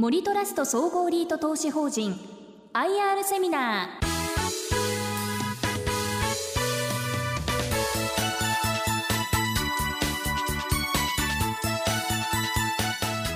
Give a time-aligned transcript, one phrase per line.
[0.00, 2.18] 森トラスト総合リート投資法人
[2.72, 4.04] IR セミナー。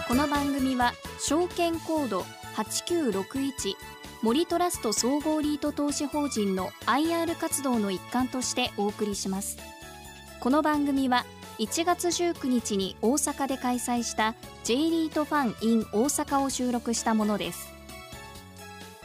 [0.09, 2.25] この番組は証券コード
[2.57, 3.75] 8961
[4.23, 9.59] 森トラスト総合リート投資法人の IR 活動の一環としてお送りします。
[10.41, 11.27] この番組は
[11.59, 14.35] 1月19日に大阪で開催した
[14.65, 17.73] J リートファン in 大阪を収録したものです。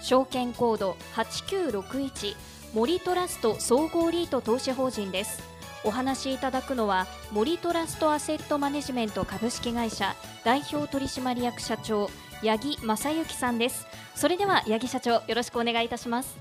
[0.02, 2.36] 証券コード8961
[2.74, 5.44] 森トラスト総合リート投資法人です。
[5.84, 12.10] お話しいただくのは森トラストアセットマネジメント株式会社代表取締役社長
[12.44, 13.86] 八木正幸さんです。
[14.16, 16.38] それでは八木社長よろしくお願いいたします。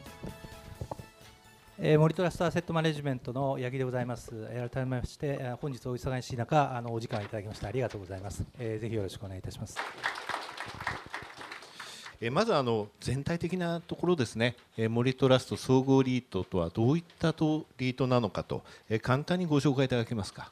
[1.80, 4.32] えー、森トラストアセットマネジメントの八木でございます。
[4.50, 8.44] えー、改めまして、えー、本日お忙しい中あのお時間いただきましてありがとうございます。
[8.58, 9.78] えー、ぜひよろしくお願いいたします。
[12.20, 20.50] えまずあの全体的なところですね、え森トラスト総合リートとはどういったとリートなのかと、え簡単にご紹介いただけますか。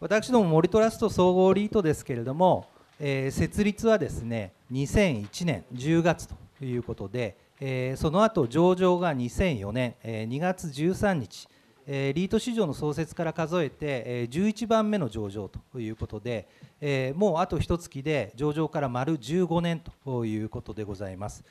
[0.00, 2.68] 私ども森トラスト総合リートですけれども、
[3.00, 11.48] え設立はですね2001年10月ということで、え、その後上場が2004年、えー、2月13日、
[11.86, 16.48] え、リート市場の創設から数えて、えー、11番目の上場ということで、
[16.80, 21.44] え、もうあと一月で上場から丸15年ということでございます。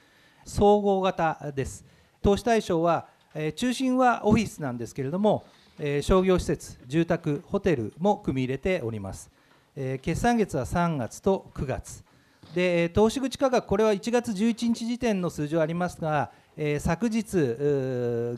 [0.46, 1.86] 総合型です。
[2.22, 5.44] 投資対象は、え、中心はオフィスなんですけれども、
[5.80, 9.32] え、商業施設住宅ホテルも組み入れております、
[9.76, 12.05] え、決算月は3月と9月。
[12.56, 17.28] で投資口価格、これは1月11日時点の数字はありますが、えー、昨日、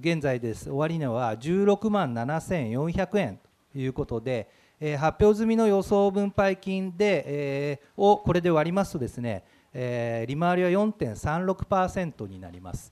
[0.02, 12.92] 現在です、終値は16万7400円ということで、えー、発表済みの予想分配金で、えー、をこれで割りますとですね、えー、利回りは4.36%になります。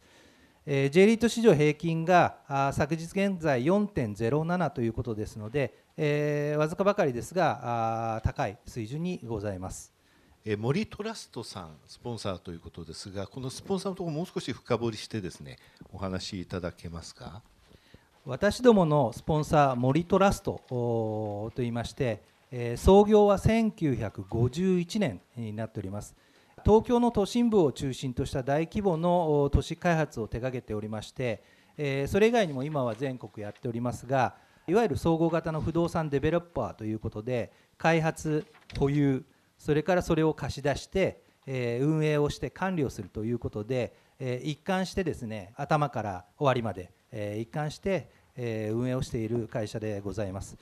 [0.68, 9.95] えー、J リート市場平均があ昨日現在4.07ということですので、えー、わずかばかりですがあ高い水準にございます。
[10.48, 15.58] え森トラストさんスポンサーということですがこのスポンサーのところもう少し深掘りしてですね
[15.92, 17.42] お話しいただけますか？
[18.28, 26.16] 私どものスポンサー森トラストといいまして、え創業は1951年になっております。
[26.64, 31.44] 東京の都心部を中心とした大規模の都市開発を手掛けておりまして、
[31.76, 34.36] えそれ以外にも今は全国やっておりますが
[34.68, 38.46] いわゆる総合型の不動産デベロッパーということで開発
[38.80, 39.26] 保有
[39.66, 50.56] それからそれを貸し出して、え運営をして管理をするということで、え一貫してですね頭から終わりまで、え一貫して、え運営をしている会社でございます。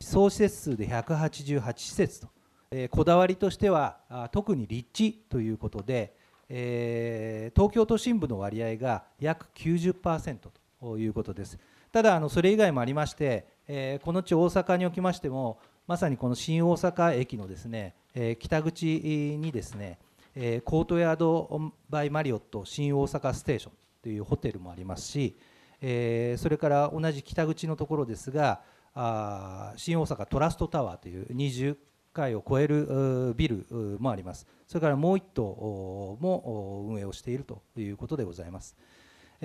[0.00, 2.28] 総施設数で188施設と、
[2.70, 6.16] えこだわりとしては特に立地ということで、
[6.48, 10.38] え東京都心部の割合が約90%
[10.80, 11.58] ということです。
[11.92, 19.98] ただあのそれ以外もありまして、えこの地大阪におきましてもまさにこの新大阪駅のですね、え北口にですね、
[20.36, 23.72] えコートヤードバイマリオット新大阪ステーション
[24.02, 25.36] というホテルもありますし、
[25.80, 28.60] えそれから同じ北口のところですが
[28.94, 31.76] あ新大阪トラストタワーという20
[32.12, 33.66] 階を超えるビル
[33.98, 34.46] もあります。
[34.68, 38.76] それからもう1棟も運営をしているということでございます。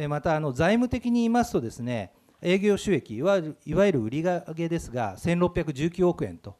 [0.07, 2.11] またあの財務的に言いますとですね
[2.41, 3.55] 営業収益いわゆ
[3.91, 6.55] る売上ですが1619億円と、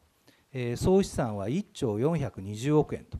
[0.52, 3.18] えー、総資産は1兆420億円と。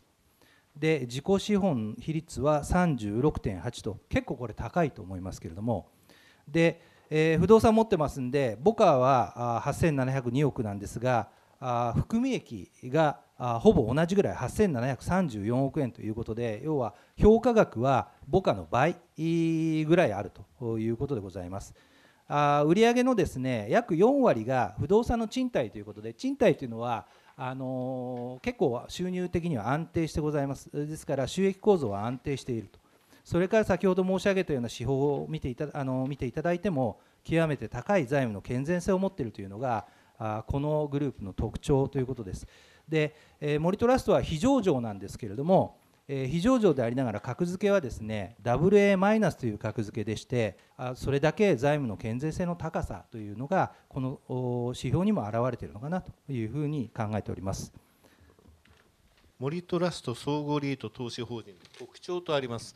[0.77, 3.99] で自己資本比率は36.8と。
[4.09, 5.89] 結構これ高いと思いますけれども。
[6.47, 6.81] で、
[7.11, 11.29] えー、不動産持ってますんでボカは8702億なんですが
[11.61, 21.75] あ含み益があほぼ同じぐらい8734億円ということで要は評価額はボカの倍ぐらいあるということでございます。
[22.28, 27.06] あ売上のですね約4割が不動産の賃貸ということで賃貸というのは
[27.37, 30.71] あの結構収入的には安定してございます。
[30.72, 32.78] ですから収益構造は安定していると。
[33.25, 39.86] それから先ほど申し上げたような手法を見ていたあの見ていただいても極めて高い財務の健全性を持っているというのが
[40.19, 42.47] あこのグループの特徴ということです。
[42.89, 45.78] で、えー、森トラストは非上場なんですけれども
[46.09, 50.57] え非常上でありながら格付けはですね WA マイナスという格付けでして
[50.95, 54.19] それだけ財務の健全性の高さというのがこの
[54.69, 57.72] 指標にも表れているのかなというふうに考えております。
[59.39, 62.75] 森トラスト総合リート投資法人特徴とあります。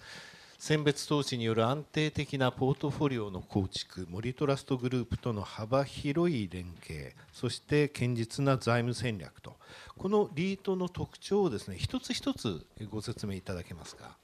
[0.64, 9.56] 選別投資による安定的なポートフォリオの構築森トラストグループとの幅広い連携そして堅実な財務戦略と。
[9.98, 14.16] このリートの特徴をですね一つ一つご説明いただけますか？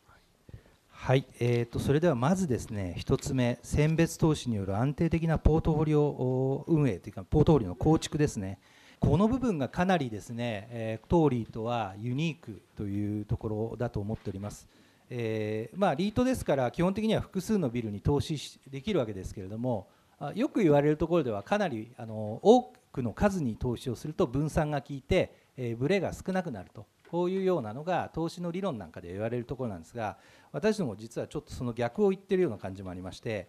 [0.90, 8.61] はい、えーと、それではまずですね1つ目選別投資による安定的なポートフォリオ運営というかポートフォリオの構築ですね。
[9.00, 14.69] この部分がかなりですね、えー、トーリーとはユニークというところだと思っております、
[15.10, 19.88] えー、まあ、リートですから基本的には複数のビルに投資できるわけですけれども
[20.34, 26.87] よく言われるところではかなりあの多くの数に投資をすると分散が効いて、えー、ブレが少なくなると。
[27.10, 30.19] こういうようなのが投資の理論なんかで言われるところなんですが
[30.52, 33.49] 私ども実はちょっとその逆を言ってるような感じもありまして、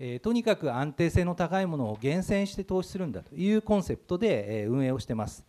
[0.00, 5.44] えー、とにかく安定性の高いものを厳選して投資するんだというコンセプトで、え、運営をしてます。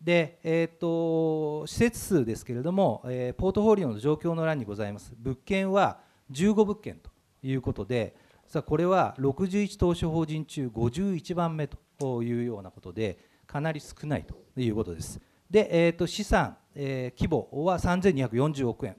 [0.00, 5.12] で、えーと、施設数ですけれども、えー、ポートフォリオの状況の欄にございます。
[5.18, 6.00] 物件は
[6.32, 7.10] 15物件と
[7.42, 8.14] いうことで
[8.46, 11.68] さあこれは61投資法人中51番目
[11.98, 15.20] というようなことでかなり少ないということです。
[15.50, 18.96] で、えー、と資産、えー、規模は3240億円、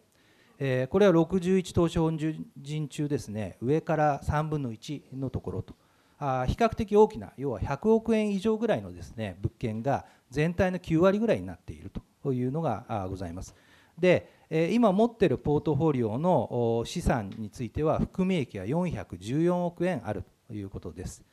[0.59, 2.17] えー、これは61投資本
[2.57, 3.57] 人中ですね。
[3.61, 5.75] 上から3分の1のところと。
[6.23, 11.91] あ比較的大きな要は100億円以上ぐらいのですね物件が全体の9割ぐらいになっている
[12.23, 13.53] というのがございます。
[13.99, 14.41] で
[14.71, 21.23] 今持っているポートフォリオの資産については含み益が414億円あるということです。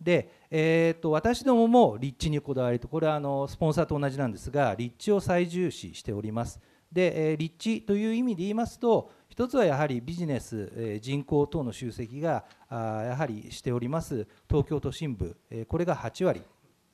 [0.00, 6.60] で、えー、と私どもも立地にこだわりとこれはあのスポンサーと同じなんですが立地を最重視しております。
[6.90, 16.42] で、え立地という意味で言いますと一つはやはりビジネス、え人口等の集積があやはりしております東京都心部、えこれが8割。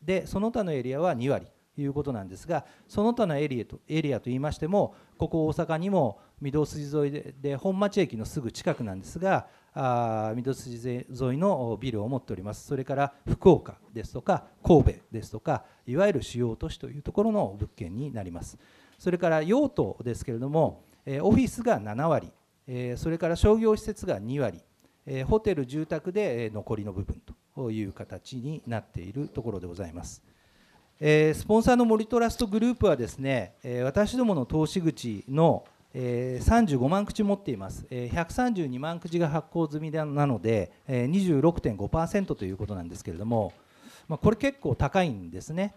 [0.03, 12.67] でその他のエリアは2割ということなんですがその他のエリアとエリアといいましてもここ大阪にも御堂筋沿いでで本町駅のすぐ近くなんですがあ御堂筋沿いのビルを持っております。
[12.67, 18.59] それから福岡ですとか神戸ですとかいわゆる主要都市というところの物件になります。
[18.99, 22.33] それから用途ですけれどもえオフィスが7割
[22.67, 24.61] えそれから商業施設が2割
[25.07, 27.38] えホテル住宅で残りの部分と。
[27.59, 30.23] という形になっているところでございます。
[31.01, 35.65] スポンサーの森トラストグループはですね私どもの投資口の
[35.95, 43.55] え、35万口持っています、え、132万口が発行済みなので、え、26.5%ということなんですけれども、
[44.07, 45.75] ま、これ結構高いんですね。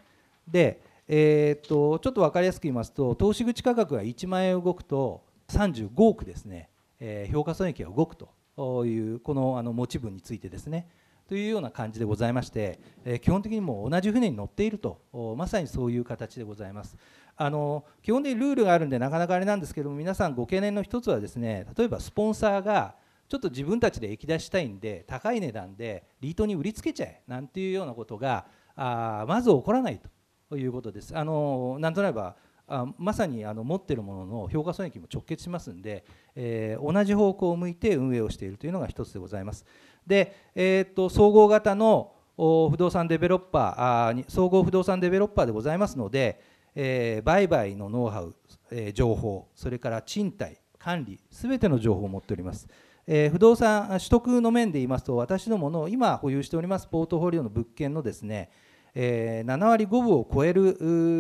[0.48, 6.70] で、えー、っとちょっと分かりやすく言いますと投資口価格が1万円動くと35億ですね、
[7.00, 10.88] え、評価損益が動くというこのあの持ち分についてですね。
[11.32, 15.00] というような感じでございまして、え、基本的にも同じ船に乗っていると
[15.38, 16.98] まさにそういう形でございます。
[17.38, 22.96] あの基本的にルールがあるんでなかなかあれなんですけども皆さんご懸念の一つはですね例えばスポンサーが
[23.30, 28.46] ちょっと自分たちで液出したいんで高い値段でリートに売りつけちゃえなんていうようなことが
[28.76, 30.02] あまず起こらない
[30.50, 31.18] ということです。
[31.18, 32.36] あのなんとなくば
[32.68, 36.06] あまさにあの持っているものの評価損益も直結しますんで、
[36.36, 39.66] えー、同じ方向を向いて運営をしているというのが一つでございます。
[40.06, 46.42] で、えー、と総合型の不動産デベロッパー総合不動産デベロッパーでございますので、
[46.76, 48.36] えー、売買のノウハウ、
[48.72, 52.68] えー、情報それから賃貸管理すべての情報を持っております、
[53.06, 58.50] えー、不動産取得の面で言いますと私どもの今保有しておりますポートフォリオの物件のですね、
[58.96, 60.74] えー、7割5分を超える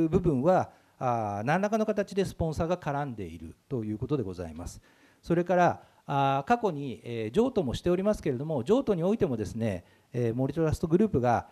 [0.09, 4.79] 部分はあ何らかの形でスポンサーが絡んでいるということでございます。
[5.21, 11.47] それからあ過去に、え、譲渡もしておりますけれども譲渡においてもですね、え、モリトラストグループが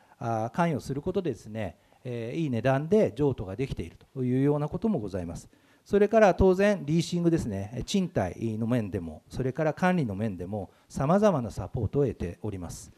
[0.53, 5.49] 関与することでですねえいい値段で譲渡ができているというようなこともございます。
[5.85, 12.91] それから当然、リーシングですね、賃貸の面でも、それから管理の面でも、さまざまなサポートを得ております。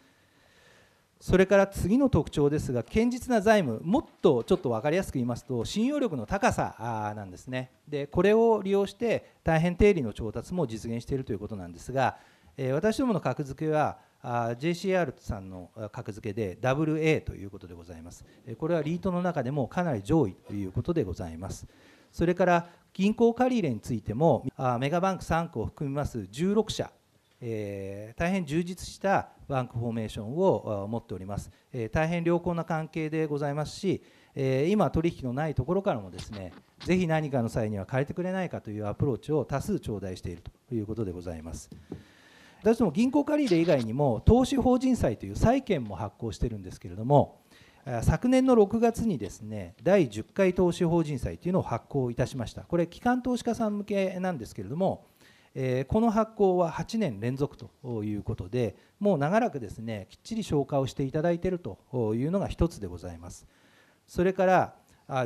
[1.22, 7.70] それから次の特徴ですが、堅実な財務、もっとちょっと分かりやすく言いますと、信用力の高さなんですね。
[7.88, 12.18] で、これを利用して、大変定理の調達も実現しているということなんですが、
[12.74, 18.26] 私どもの格付けは、JCR さんの格付けで WA ということでございます。
[18.58, 21.68] これはリートの中でもかなり上位ということでございます。
[22.12, 24.46] それから銀行借り入れについても
[24.80, 26.92] メガバンク3区を含みます16社、
[27.42, 34.04] え、大変充実したバンクフォーメーションを持っております、え、大変良好な関係でございますし、
[34.36, 36.54] え、今取引のないところからもですね
[36.86, 41.70] ぜひ何かの際には借りてくれないかというアプローチを多数頂戴しているということでございます。
[42.62, 47.42] 私ども銀行借り入れ以外にも投資法人債という債券も発行してるんですけれども
[48.04, 55.08] 昨年の6月にですね第10回投資法人債というのを発行いたしましたこれ機関投資家さん向けなんですけれども
[55.54, 61.80] えこの発行は8年連続ということでもう長らくですねきっちり消化をしていただいていると
[62.16, 63.48] いうのが一つでございます。
[64.08, 64.76] それから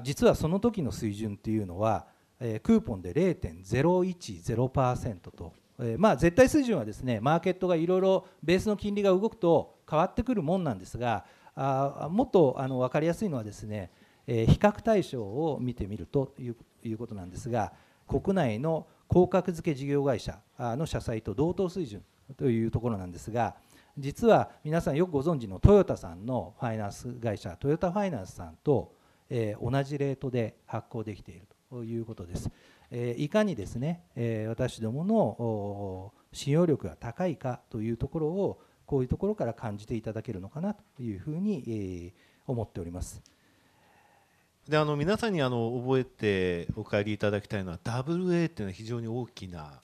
[0.03, 2.08] 実はその時の水準っていうのは
[2.39, 5.53] クーポンで0.010%と
[5.98, 13.91] まあ絶対水準はですねマーケットがいろいろベースの金利が動くと変わってくるもんなんですがあもっとあの分かりやすいのはですね
[14.25, 16.55] 比較対象を見てみるという
[16.98, 17.74] ことなんですが
[18.08, 22.03] 国内の広角付け事業会社の社債と同等水準
[22.38, 23.55] というところなんですが
[23.97, 28.93] 実は皆さんよくご存知のトヨタさんのファイナンス会社トヨタファイナンスさんと
[29.29, 32.50] 同じレートで発行できているということです。
[33.17, 34.03] いかにですね
[34.50, 42.13] 私どもの信用力が高いかというところをこういうところから感じていただけるのかなというふうに
[42.45, 43.21] 思っております。
[44.67, 49.79] であの皆さんにあの覚えてお帰りいただきたいのは WA っていうのは非常に大きな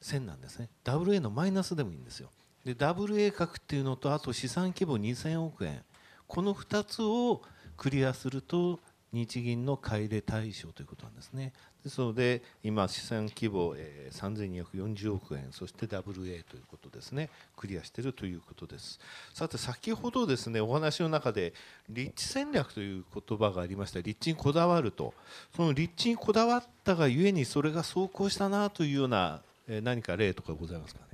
[0.00, 0.68] 線なんですね。
[0.84, 2.30] WA のマイナスでもいいんですよ。
[2.64, 5.84] で WA 角っていうのとあと資産規模2000億円。
[6.26, 7.42] この2つを
[7.76, 8.80] クリアすると
[9.12, 11.52] 日銀の買い入れ対象ということなんですね。
[11.82, 16.02] ですので今資産規模、えー、3240億円そして WA
[16.44, 17.28] ということですね。
[17.56, 19.00] クリアしているということです。
[19.34, 21.52] さて先ほどですねお話の中で
[21.88, 24.00] 立地戦略という言葉がありました。
[24.00, 25.12] 立地にこだわると。
[25.56, 31.11] その立地にこだわったがゆえにそれが走行したなというような、えー、何か例とかございますかね？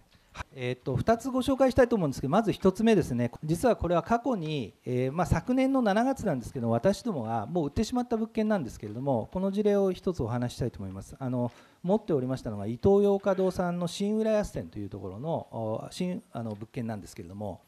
[0.54, 3.30] えーと、2つご紹介したいと思うんですけどまず1つ目ですね。
[3.45, 11.16] 実はこれは過去に、えー、まあ、昨年の7月なんですけど私どもがもう売ってしまった物件なんですけれどもこの事例を1つお話したいと思います。
[11.18, 11.52] あの
[11.83, 17.62] 持っておりましたのが伊東洋華堂さんの新浦安店というところの新あの物件なんですけれども、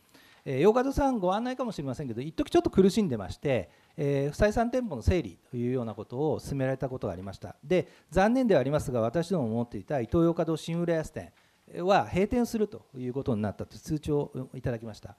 [0.45, 3.71] えー、洋華堂さんご案内かもしれませんけど一時ちょっと苦しんでまして
[4.03, 7.57] えー、不採算店舗の整理というようなことを進められたことがありました。
[7.63, 11.33] で残念ではありますが私ども持っていた伊東洋華堂新浦安店
[11.79, 15.17] は閉店するということになったと通知をいただきました。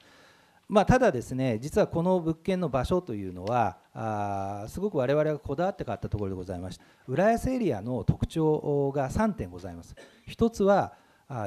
[0.67, 9.95] まあ、ただですね実はこの物件の場所というのはあすごく我々がこだわって買ったところでございまして浦安エリアの特徴が3点ございます。
[10.25, 10.93] 一つは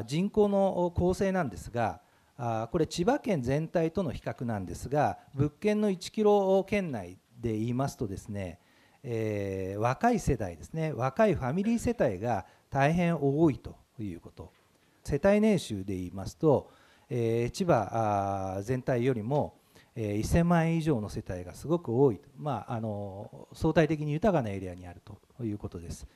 [0.06, 2.00] 人口の構成なんですが
[2.36, 8.58] あこれ千葉県全体との比較なんですが物件の1キロ圏内で言いますとですね、
[9.02, 14.52] えー、若い世代ですね若いファミリー世帯が大変多いということ。
[15.04, 16.70] 世帯年収で言いますと、
[17.10, 19.58] えー、千葉全体よりも、
[19.94, 26.06] えー、1000万円以上の世帯がすごく多い、まあ、あの相対的に豊かなエリアにあるということです。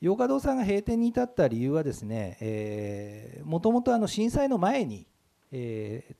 [0.00, 5.06] 洋華堂さんが閉店に至った理由はですねえもともとあの震災の前に、
[5.52, 6.14] えー、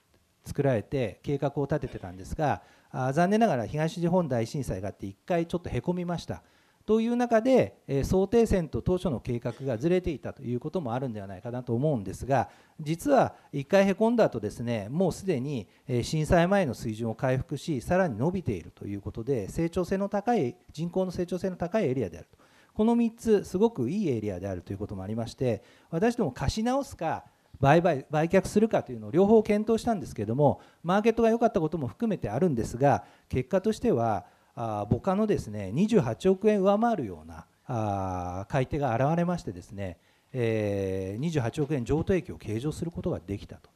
[0.47, 2.61] 作られて計画を立ててたんですが
[2.91, 6.43] あ残念ながら東日本大震災があって1回ちょっとへこみました。
[6.91, 12.49] という中で、え想定線と当初の計画がずれていたということもあるんではないかなと思うんですが
[12.81, 15.69] 実は1回へこんだとですねもうすでに
[16.03, 22.39] 震災前の水準を回復しさらに伸びているということで成長性の高い人口の成長性の高いエリアであると。
[22.75, 27.23] この3つすごくいいエリアであるということもありまして私ども貸し直すか
[27.61, 39.99] 売買売却するかというのを両方検討したんですけれどもマーケットが良かったことも含めてあるんですが結果としてはあ母価のですね28億円上回るようなあ買い手が現れましてですね、
[40.33, 43.71] えー、28億円譲渡益を計上することができたと。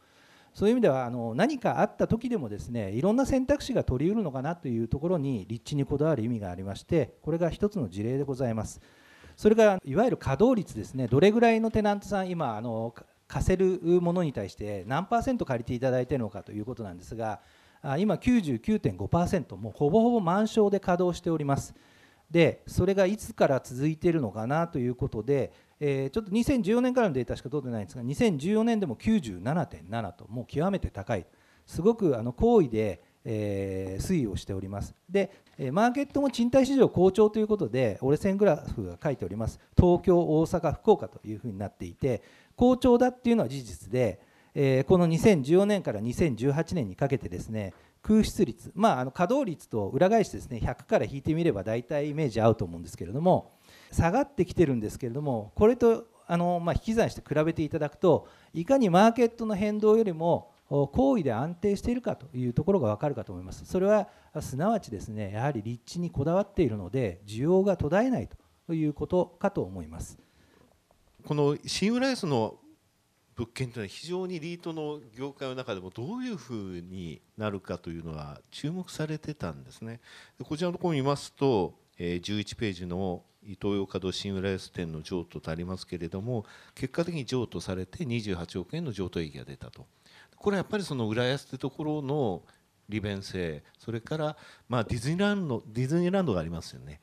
[0.52, 8.80] そういう意味ではあの何かあった時でもですねいろんな選択肢が取りうるのかなというところに立地にこだわる意味がありましてこれが一つの事例でございます。
[9.36, 12.94] それからいわゆる稼働率ですねどれぐらいのテナントさん今あの
[13.26, 17.40] 貸せるものに対して何パーセント借りていただいているのかということなんですが
[17.98, 21.74] 今99.5%もうほぼほぼ満床で稼働しております。
[22.30, 31.26] でそれがいつから続いているのかなということで、えー、ちょっと2014年からのデータしか取ってないんですが2014年でも97.7ともう極めて高い。
[31.66, 34.94] すごくあの高位で、えー、推移をしております。
[35.08, 35.30] で
[35.70, 39.60] マーケットも賃貸市場好調ということで折れ線グラフが書いております。
[39.76, 42.22] 東京大阪福岡というふうになっていて
[42.56, 44.20] 好調だっていうのは事実で
[44.54, 53.50] えー、この2014年から2018年にかけてですね空室率、まあ、あの稼働率と裏返してですね100から引いてみれば大体イメージ合うと思うんですけれども
[53.90, 63.64] 下がってきてるんですけれどもこれとあの、まあ、引き算して比べていただくといかにマーケットの変動よりも行為で安定しているかというところが分かるかと思います。
[63.66, 64.08] それは
[64.40, 68.28] すなわちですねやはり立地にこだわっているので需要が途絶えない
[68.66, 70.18] ということかと思います。
[71.26, 72.56] この新浦安の
[73.36, 80.00] 物件というのは非常にリートの業界の中でもどういうふうになるかというのは注目されてたんですね。
[80.42, 89.86] こちらのところを見ますと、えー、11ページのイトーヨーカドー新浦安店の譲渡とありますけれども結果的に譲渡されて28億円の譲渡益が出たと
[90.36, 92.42] これはやっぱりその浦安ってところの
[92.88, 94.36] 利便性それから
[94.68, 97.00] まあディズニーランドディズニーランドがありますよね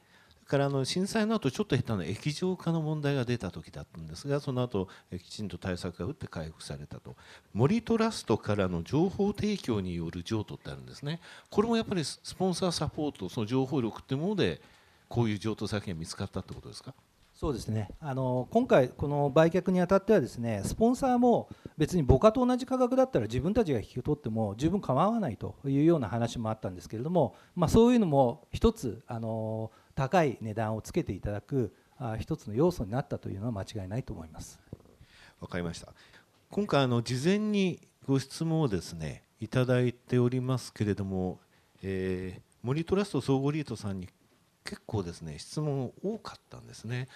[0.52, 7.16] からあの震災の後ちょっと下手な液状化の問題が出た時だったんですがその後きちんと対策が打って回復されたと。
[7.54, 11.22] 森トラストからの情報提供による譲渡ってあるんですね。
[11.50, 14.62] これもやっぱりスポンサーサポートその情報力っていうもので
[15.08, 16.94] こういう譲渡先が見つかったってことですか？
[17.34, 17.90] そうですね。
[18.00, 31.74] あの今回、この売却にあたってはですねスポンサーも別に母価と同じ価格だったら自分たちが引き取っても十分構わないというような話もあったんですけれども、まあ、そういうのも一つあの高い値段をつけていただく
[32.20, 34.60] 一つの要素になったというのは間違いないと思います。
[35.40, 35.94] わかりました
[36.52, 41.40] 今回あの事前にご質問をですねいただいておりますけれども、
[41.82, 44.08] えー、森トラスト総合リートさんに
[44.64, 47.08] 結構ですね質問多かったんですね。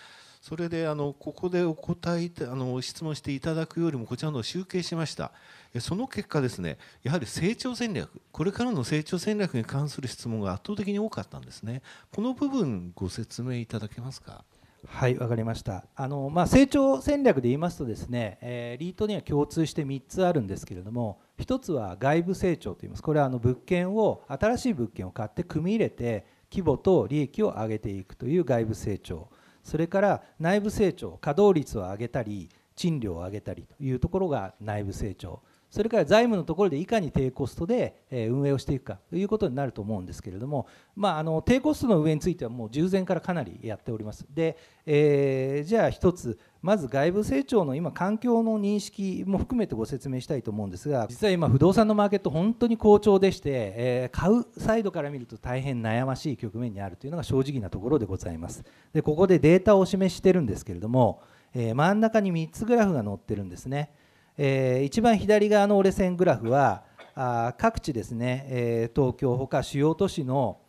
[0.48, 5.32] それであのここでお答えあの質問していただくよりもこちらの集計しました。
[5.80, 11.82] その結果ですねやはり成長戦略これからの成長戦略に関する質問が圧倒的に多かったんですね。
[12.14, 14.46] この部分ご説明いただけますか？
[14.88, 15.88] はいわかりました。
[15.96, 23.02] あの、まあ、成長戦略で言いますとですね、えー、リートには共通して3つあるんですけれども1つは外部成長といいます。
[23.02, 29.28] これはあの物件を新しい物件を買って組み入れて規模と利益を上げていくという外部成長。
[29.66, 35.42] それから内部成長稼働率を上げたり賃料を上げたりというところが内部成長
[35.76, 44.26] それから財務のところでいかに低コストで運営をしていくかということになると思うんですけれども、まあ、あの低コストの運営についてはもう従前からかなりやっております。
[44.34, 58.64] で、えー、じゃあ一つまず外部成長の今環境の認識も含めてご説明したいと思うんですが実は今不動産のマーケット本当に好調でして、えー、買うサイドから見ると大変悩ましい局面にあるというのが正直なところでございます
[58.94, 61.22] でここでデータをお示ししてるんですけれども、
[61.54, 63.92] えー、真ん中に3つグラフが載ってるんですね
[64.38, 66.84] えー、一番左側の折れ線グラフは
[67.16, 70.60] あ各地ですね、えー、東京ほか主要都市の、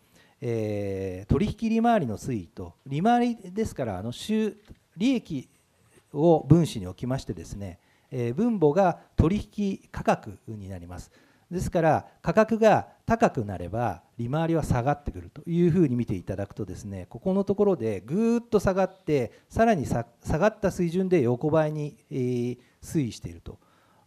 [0.41, 4.57] えー、取引利回りの推移と利回りですからあの収
[4.97, 5.49] 利益
[6.13, 7.81] を分子に置きましてですね、
[8.13, 11.11] えー、分母が取引価格になります。
[11.51, 23.59] ですから価格が高くなれば利回りは下がってくるというふうに見ていただくとですねここのところでぐーっと下がってさらに下がった水準で横ばいに、えー、推移していると。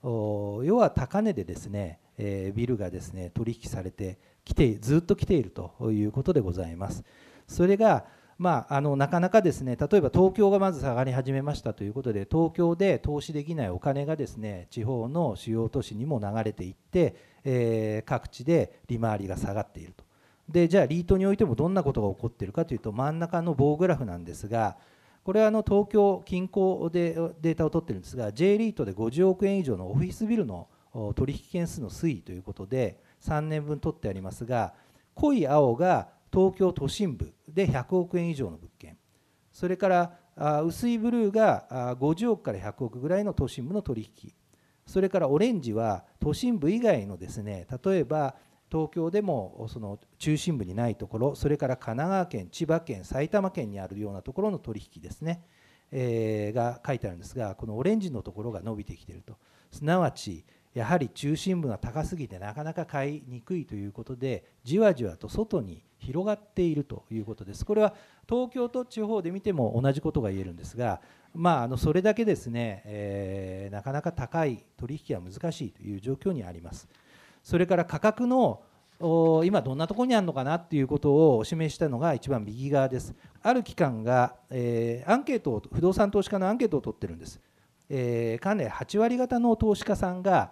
[0.03, 7.03] 要は高値でですね、え、ビルがですね取引されてきてずっと来ているということでございます。
[7.47, 8.05] それが
[8.39, 20.05] まあ、あのなかなかですね例えば東京がまず下がり始めましたということで東京で投資できないお金がですね地方の主要都市にも流れていって、えー、各地で利回りが下がっていると。
[20.47, 24.77] でじゃあリートにおいてもどんなことが起こっているかというと真ん中の棒グラフなんですが
[25.29, 30.67] これはあの東京近郊でデータを取ってるんですが J リートで50億円以上のオフィスビルの
[31.15, 34.73] 取引件数の推移ということで3年分取ってありますが
[35.13, 38.97] 濃い青が東京都心部で100億円以上の物件。
[39.51, 44.33] それから薄いブルーが50億から100億ぐらいの都心部の取引。
[44.87, 48.33] それからオレンジは都心部以外のですね例えば
[48.71, 55.43] 東京でもその中心部にないところそれから神奈川県千葉県埼玉県にあるようなところの取引ですね、
[55.91, 59.37] え、が書いてあるんですがこのオレンジのところが伸びてきていると。
[59.71, 67.65] すなわちやはり中心部が高すぎてなかなか買いにくいということでじわじわと外に広がっているということです。
[67.65, 67.93] これは
[68.27, 71.01] 東京と地方で見ても同じことが言えるんですが、
[71.33, 76.87] まあ、あのそれだけですね、えー、なかなか高い取引は難しいという状況にあります。
[77.43, 78.61] それから価格の
[79.45, 83.15] 今どんなところにあるのかなっていうことをお示したのが一番右側です。
[83.41, 87.39] ある機関が、え、アンケートを不動産投資家のアンケートを取ってるんです、
[87.89, 90.51] えー、かなり8割方の投資家さんが、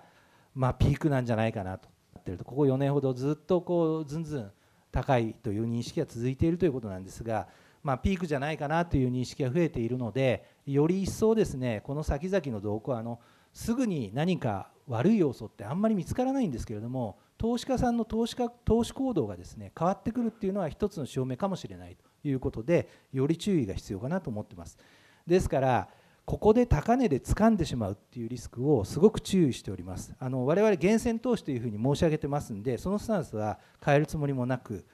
[0.56, 2.44] まあ、ピークなんじゃないかなとってると。
[2.44, 4.52] ここ4年ほどずっとこうずんずん
[4.92, 7.48] 高いという認識が続いているということなんですが、
[7.84, 13.20] まあ、ピークじゃないかなという認識が増えているのでより一層ですねこの先々の動向あの
[13.58, 24.78] すぐに何か悪い要素ってあんまり見つからないんですけれども投資家さんの投資家投資行動がですね変わってくるっていうのは一つの証明かもしれないということでより注意が必要かなと思ってます。
[25.26, 25.90] ですから
[26.26, 30.14] ここで高値で掴んでしまうっていうリスクをすごく注意しております。
[30.20, 34.86] あの我々厳選投資というふうに申し上げてますんでそのスタンスは変えるつもりもなく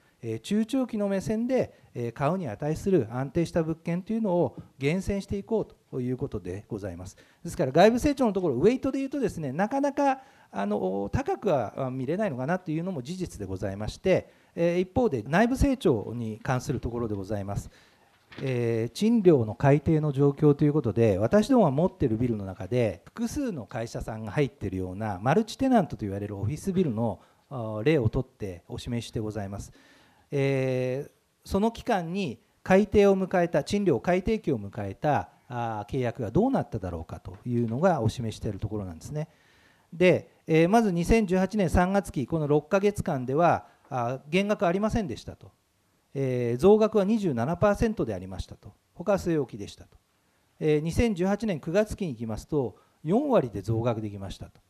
[0.42, 7.16] 中長期の目線で買うに値する安定した物件というのを厳選していこうということでございます。
[7.42, 17.70] ですから外部成長のところウェイトでいうとですねなかなかあの高くは見れないのかなというのも事実でございまして一方で内部成長に関するところでございます。
[18.42, 27.20] えー、賃料の改定の状況ということで私どもが持っているビルの中で複数の会社さんが入っているようなマルチテナントといわれるオフィスビルの
[27.84, 29.72] 例をとってお示ししてございます、
[30.30, 31.10] えー、
[31.44, 39.28] その期間に改定を迎えた賃料改定期を迎えたあ契約がどうなっただろうかというのがお示しているところなんですね。
[39.92, 45.52] で、えー、まず2018年3月期この6か月間ではあ減額ありませんでしたと。
[46.14, 48.72] えー、増額は27%でありましたと。
[48.94, 49.98] 他は据え置きでしたと、
[50.60, 54.60] えー、2018年9月期に行きますと4割で増額できましたと。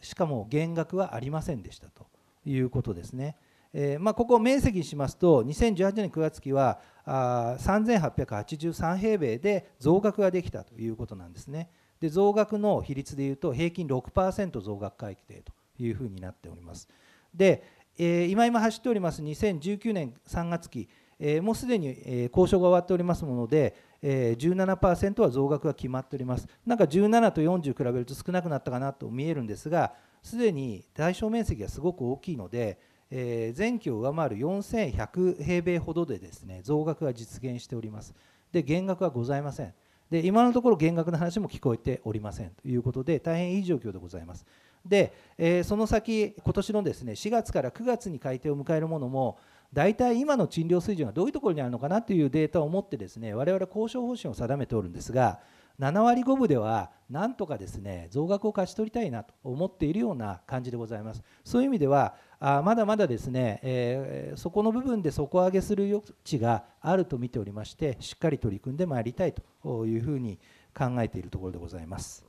[0.00, 2.06] しかも減額はありませんでしたと
[2.44, 3.36] いうことですね、
[3.72, 11.70] えーまあ、ここを面積にしますと2018年9月期はあ3883平米で増額ができたということなんですね。
[12.00, 16.88] で増額の比率でいうと平均6%増額改定というふうになっております。
[17.34, 17.62] で
[17.98, 26.48] え今今走っております2019年3月期、えもうすでに、え交渉が終わっておりますもので、えー17%は増額が決まっております。
[26.64, 32.78] なんか17と40比べると少なくなったかなと見えるんですがすでに対象面積がすごく大きいので、
[33.10, 38.14] え前期を上回る4100平米ほどでですね増額が実現しております。
[38.52, 39.74] で減額はございません。
[40.10, 44.44] で今のところ減額の話も聞こえておりませんということで大変いい状況でございます。
[44.84, 49.38] で、えー、その先、今年のですね4月から9月に改定を迎えるものも、
[49.72, 55.38] 大体今の賃料水準がどういうところにあるのかなというデータを持って、ですね我々交渉方針を定めておるんですが、
[55.78, 61.22] 7割5分では、なんとかですね増額を勝ち取りたいなと思っているような感じでございます。
[61.44, 70.38] そういう意味では、あまだまだですね、えー、そこの部分で底上げする余地があると見ておりまして、しっかり取り組んでまいりたいというふうに
[70.74, 72.24] 考えているところでございます。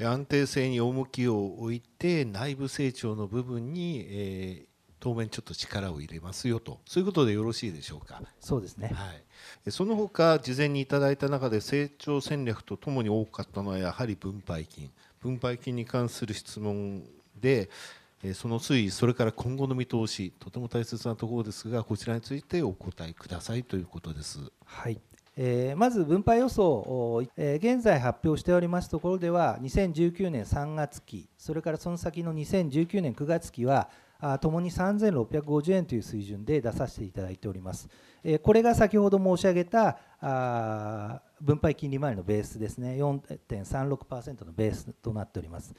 [0.00, 4.66] 安定性に重きを置いて内部成長の部分に、えー、
[4.98, 6.80] 当面ちょっと力を入れますよと。
[6.86, 8.22] そういうことでよろしいでしょうか？
[8.40, 9.12] そうですね、は
[9.66, 14.90] い、その他事前にいただいた中で成長戦略とともに多かったのはやはり分配金。
[15.20, 17.04] 分配金に関する質問
[17.38, 17.68] で
[18.34, 24.38] その推移それから今後の見通しとても大切なところですがこちらについてお答えくださいということです。
[24.64, 25.00] はい
[25.36, 33.88] えー、まず分配予想、えー、現在発表しておりますところでは2019年3月期それからその先の2019年9月期は
[34.40, 37.88] ともに3650円という水準で出させていただいております。
[38.22, 45.74] えー、これが先ほど申し上げたあ分配金利回りのベースですね4.36%のベースとなっております。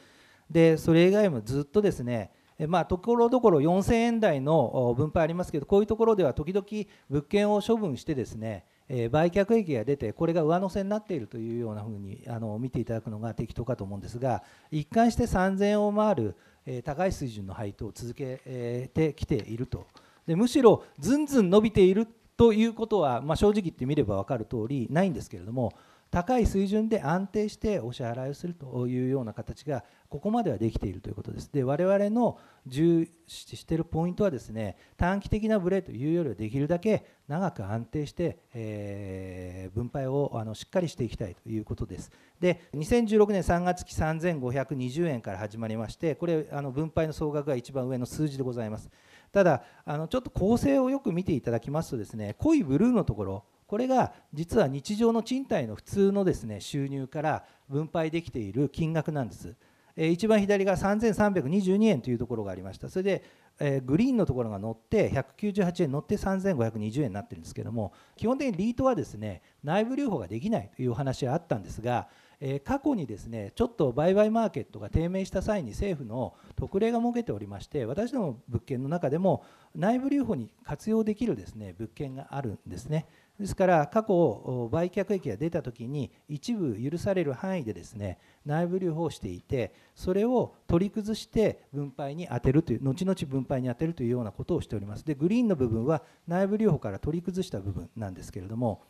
[0.53, 2.31] でそれ以外もずっとですね
[2.67, 6.65] まあ、ところどころ4000円台の分配ありますけどこういうところでは時々
[7.09, 8.63] 物件を処分してですね
[9.09, 16.35] 売却益が出てこれが上乗せになっているというようなふうにあの見ていただくのが適当かと思うんですが一貫して3000円を回る、
[16.83, 19.87] 高い水準の配当を続けてきていると。
[20.27, 25.73] でむしろずんずん伸びているということは、まあ、正直言ってみれば分かる通りないんですけれども
[26.13, 31.52] 高い水準で安定してお支払いをするというような形がここまではできているということです。
[31.52, 42.12] で我々の重視しているポイントはですね短期的なブレというよりはできるだけ長く安定して、えー、分配をあのしっかりしていきたいということです。
[42.39, 48.88] で2016年3月期3520円から始まりましてこれあの分配の総額が一番上の数字でございます。
[49.32, 59.55] ただあのちょっと構成をよく見ていただきますとですね濃いブルーのところこれが実は日常の賃貸の普通のですね収入から分配できている金額なんです。
[59.97, 62.88] 一番左が3322円というところがありました。
[62.88, 63.23] それで
[63.59, 72.09] えグリーンのところが乗って198円乗って3520円になってるんですけども基本的にリートはですね内部留保ができないという話はあったんですが、
[72.39, 79.43] え過去にですねちょっと売買マーケットが低迷した際に政府の特例が設けておりまして私ども物件の中でも
[79.75, 83.07] 内部留保に活用できるですね物件があるんですね。
[83.39, 95.03] ですから過去売却益が出た時に一部許される範囲でですね内部留保をしていてそれを取り崩して分配に充てるという後々分配に充てるというようなことをしております。
[95.03, 98.83] グリーンの部分は内部留保から取り崩した部分なんですけれども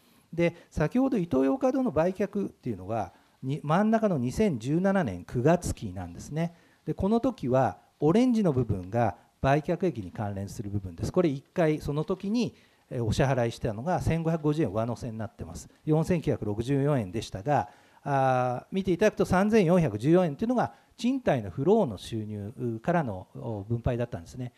[0.70, 6.54] 先ほどイトーヨーカドーの売却っていうのが真ん中の2017年9月期なんですね。
[6.96, 11.12] この時はオレンジの部分が売却益に関連する部分です。
[11.12, 12.56] これ1回その時に
[13.02, 15.70] お支払いしたのが1550円上乗せになってます。
[15.88, 17.70] 4964円でしたが
[18.04, 24.54] あ見ていただくと3414円というのが賃貸のフローの収入からの分配だったんですね。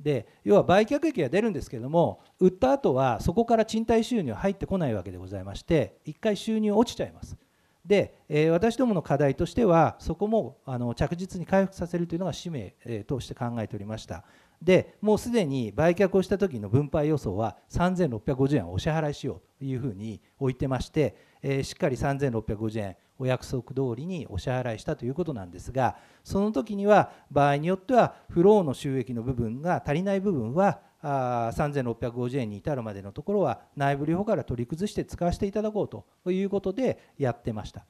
[0.00, 7.36] で要は売却益が出るんですけども売った後はそこから賃貸収入入ってこないわけでございまして1回収入落ちちゃいます。
[7.84, 14.24] で、えー、私どもの課題としてはそこもあの着実に回復させるというのが使命、えー、として考えておりました。
[14.64, 37.84] でもうすでに売却をした時の分配予想は3650円をお支払いしようというふうに置いてまして、えー、しっかり3650円お約束通りにお支払いしたということなんですがその時には場合によってはフローの収益の部分が足りない部分はあ3650円に至るまでのところは内部留保から取り崩して使わせていただこうということでやってました。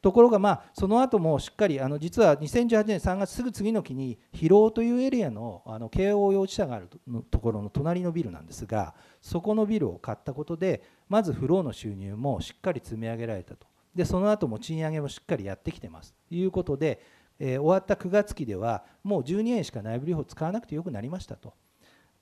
[0.00, 6.88] ところが、まあ、その後もしっかりあの実は2018年3月すぐ次の期に広尾というエリアのあの慶応幼稚舎がある
[7.30, 17.00] ところの隣のビルなんですがそこのビルを買ったことでまずフローの収入もしっかり積み上げられたとでその後も賃上げもしっかりやってきてますということで、
[17.40, 21.54] えー、終わった9月期ではもう12円しか内部留保使わなくてよくなりましたと。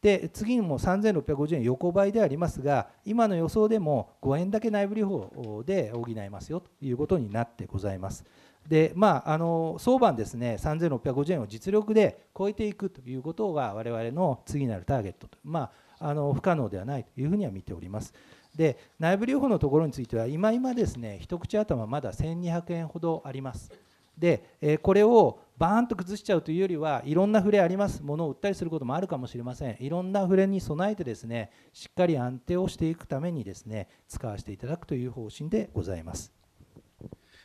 [0.02, 8.24] で次にも3650円横ばいでありますが今の予想でも5円だけ内部留保で補えますよということになってございます。
[8.68, 18.12] でまあ、あの相場ですね3650円を実力で超えていくということが我々の次なるターゲットと、まあ、あの不可能ではないというふうには見ております。
[18.56, 23.70] で内部留保のところについては今今ですね一口頭まだ1200円ほどあります。
[24.18, 28.03] でこれをバーンと崩しちゃうというよりはいろんな触れあります。
[28.03, 29.77] ものを売ったりすることもあるかもしれません。
[29.81, 36.33] いろんな触れに備えてですねしっかり安定をしていくためにですね使わせていただくという方針でございます。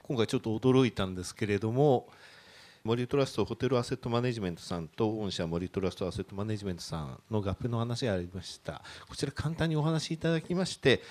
[0.03, 2.09] 今回ちょっと驚いたんですけれども
[2.83, 8.81] 森トラストホテルアセットマネジメントさんと御社森トラストアセットマネジメントさんの合併の話がありました。
[9.07, 11.01] こちら簡単にお話しいただきまして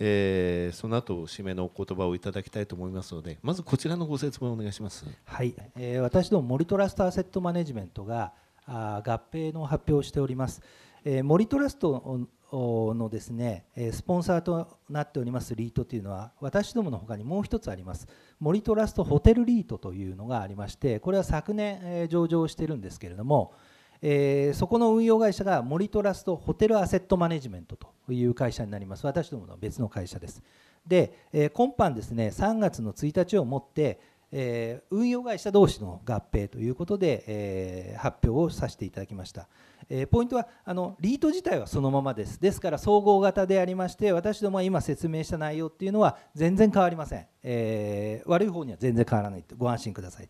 [0.00, 5.54] えー、その後締めのお言葉をいただきたいと思いますのでまずこちらのご説明をお願いします、はい。
[5.76, 8.32] えー、私ども森トラストアセットマネジメントが
[8.66, 10.62] あ合併の発表をしております、
[11.04, 18.06] えー、森トラストのですねスポンサーとなっておりますリートというのは私どものほかにもう一つあります。
[18.40, 23.52] 森トラストホテルリートというのがありましてこれは昨年上場してるんですけれども
[24.00, 29.06] えー、そこの運用会社が森トラストホテルアセットマネジメントという会社になります。
[29.06, 30.42] 私どもの別の会社です。
[30.86, 39.48] で、えー、今般ですね、3月の1日をもって、えー、運用会社同士の合併ということで、え、発表をさせていただきました。
[39.88, 42.40] え、ポイントはあのリート自体はそのままです。
[42.40, 47.26] ですから総合型でありまして、私どもは今説明した内容っていうのは全然変わりません。
[47.42, 50.28] え、悪い方には全然変わらないとご安心ください。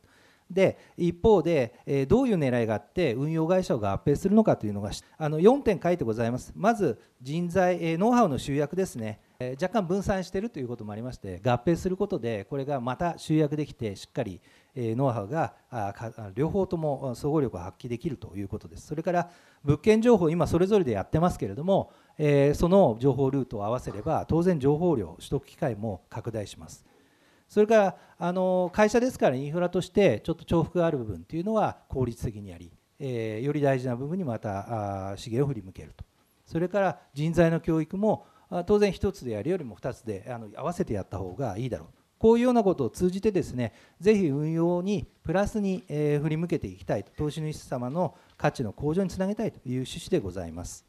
[0.50, 6.52] で一方で、えどういう狙いがあって運用会社を合併するのかというのがあの4点書いてございます。
[6.56, 14.40] まず人材、えノウハウの集約ですね、え若干分散しているということもありまして合併することでこれがまた集約できてしっかり、
[14.74, 15.94] えノウハウがあ
[16.34, 18.86] 両方とも総合力を発揮できるということです。
[18.86, 19.30] それから
[19.64, 26.87] 物件情報今それぞれでやってますけれども、えその情報ルートを合わせれば当然情報量取得機会も拡大します。
[27.48, 36.04] それからあの会社ですからインフラとしてちょっと重複がある部分というのは効率的にあり、えー、より大事な部分にまた資源を振り向けると
[36.46, 38.26] それから人材の教育も
[38.66, 50.84] 当然1つでやるよりも2つであの合わせてやった方がいいだろうこういうようなことを通じてですねぜひ運用にプラスに、えー、振り向けていきたいと投資主様の価値の向上につなげたいという趣旨でございます。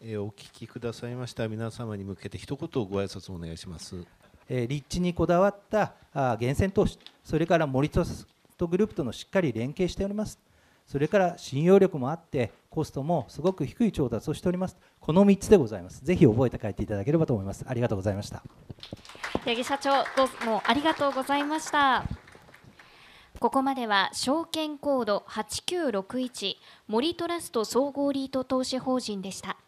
[0.00, 4.17] えー、お聞きくださいました皆様に向けて一言ご挨拶をお願いします。
[4.48, 10.38] 立地にこだわった源泉投資それから森トストグループとのしっかり連携しております。
[10.86, 14.76] それから信用力もあってコストもすごく低い調達をしております。
[15.00, 16.02] この3つでございます。
[16.02, 17.64] ぜひ覚えて帰っていただければと思います。
[17.68, 18.42] ありがとうございました。
[19.44, 22.04] 八木社長どうもありがとうございました。
[23.38, 26.56] ここまでは証券コード8961
[26.88, 29.58] 森トラスト総合リート投資法人でした。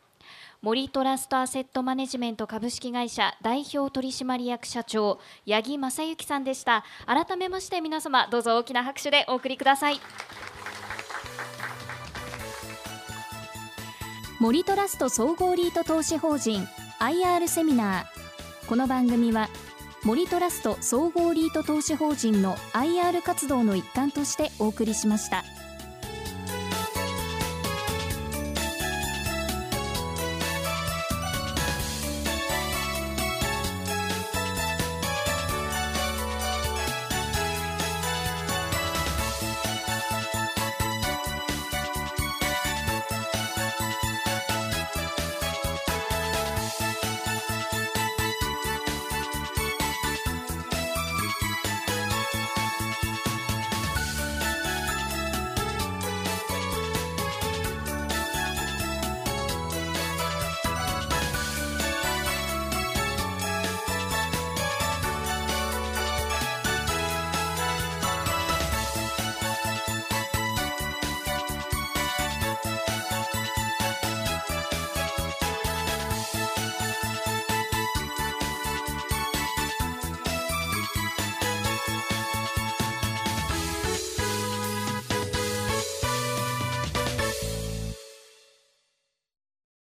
[0.63, 6.85] 森トラストアセットマネジメント株式会社代表取締役社長八木正幸さんでした。
[7.07, 9.99] 改めまして皆様どうぞ大きな拍手でお送りください。
[14.39, 16.69] 森トラスト総合リート投資法人
[16.99, 18.69] IR セミナー。
[18.69, 19.49] この番組は
[20.05, 25.43] 森トラスト総合リート投資法人の IR 活動の一環としてお送りしました。